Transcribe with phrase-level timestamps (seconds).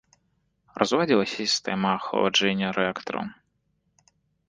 [0.81, 3.25] Разладзілася сістэма ахаладжэння рэактараў.